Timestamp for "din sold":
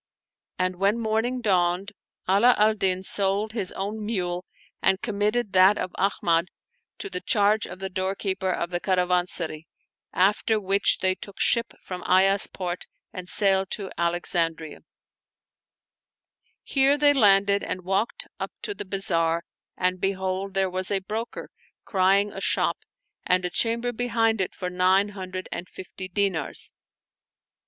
2.73-3.51